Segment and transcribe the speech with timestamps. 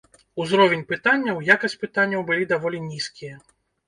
[0.43, 3.37] Узровень пытанняў, якасць пытанняў былі даволі нізкія.